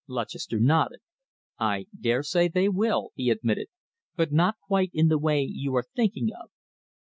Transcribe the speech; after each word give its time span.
Lutchester 0.07 0.59
nodded. 0.59 1.01
"I 1.59 1.85
dare 1.99 2.23
say 2.23 2.47
they 2.47 2.67
will," 2.69 3.11
he 3.13 3.29
admitted, 3.29 3.67
"but 4.15 4.31
not 4.31 4.55
quite 4.65 4.89
in 4.95 5.09
the 5.09 5.19
way 5.19 5.43
you 5.43 5.75
are 5.75 5.85
thinking 5.95 6.29
of." 6.33 6.49